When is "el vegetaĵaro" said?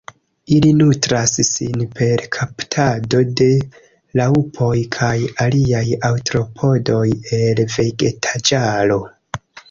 7.41-8.99